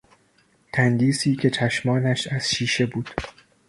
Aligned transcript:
تندیسی 0.73 1.35
که 1.35 1.49
چشمانش 1.49 2.27
از 2.27 2.49
شیشه 2.49 2.85
بود. 2.85 3.09